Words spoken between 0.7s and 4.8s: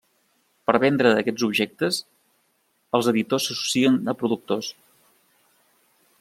vendre aquests objectes, els editors s'associen a productors.